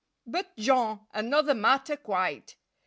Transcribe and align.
But 0.25 0.57
Jean—another 0.57 1.53
matter, 1.53 1.95
quite! 1.95 2.55